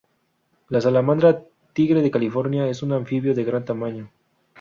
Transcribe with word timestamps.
La 0.75 0.79
salamandra 0.85 1.29
tigre 1.73 2.01
de 2.01 2.09
California 2.09 2.67
es 2.67 2.81
un 2.81 2.91
anfibio 2.91 3.35
de 3.35 3.43
gran 3.43 3.65
tamaño. 3.65 4.09